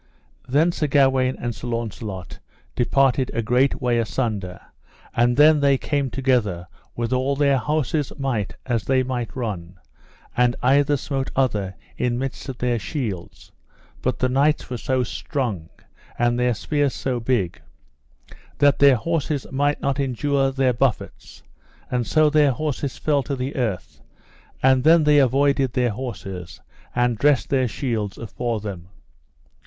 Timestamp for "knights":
14.27-14.71